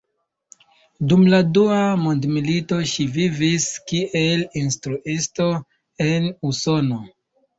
Dum 1.09 1.25
la 1.33 1.41
Dua 1.57 1.81
Mondmilito 2.05 2.79
ŝi 2.93 3.05
vivis 3.19 3.67
kiel 3.91 4.43
instruisto 4.61 5.47
en 6.09 6.27
Usono. 6.53 6.99